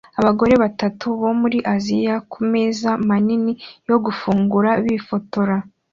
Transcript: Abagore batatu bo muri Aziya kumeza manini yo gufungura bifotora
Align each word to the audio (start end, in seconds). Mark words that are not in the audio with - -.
Abagore 0.19 0.53
batatu 0.63 1.05
bo 1.21 1.31
muri 1.41 1.57
Aziya 1.73 2.15
kumeza 2.31 2.89
manini 3.07 3.53
yo 3.89 3.97
gufungura 4.05 4.69
bifotora 4.85 5.55